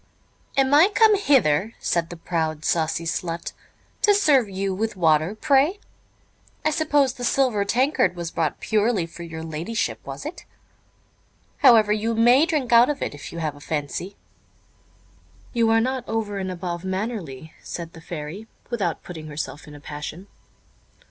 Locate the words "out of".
12.73-13.03